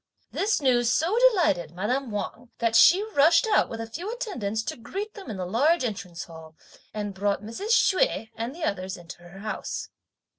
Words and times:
This 0.31 0.59
news 0.59 0.91
so 0.91 1.15
delighted 1.29 1.75
madame 1.75 2.09
Wang 2.09 2.49
that 2.57 2.75
she 2.75 3.03
rushed 3.13 3.45
out, 3.45 3.69
with 3.69 3.79
a 3.79 3.85
few 3.85 4.11
attendants, 4.11 4.63
to 4.63 4.75
greet 4.75 5.13
them 5.13 5.29
in 5.29 5.37
the 5.37 5.45
large 5.45 5.83
Entrance 5.83 6.23
Hall, 6.23 6.55
and 6.91 7.13
brought 7.13 7.43
Mrs. 7.43 7.69
Hsüeh 7.73 8.31
and 8.35 8.55
the 8.55 8.63
others 8.63 8.97
into 8.97 9.21
her 9.21 9.41
house. 9.41 9.89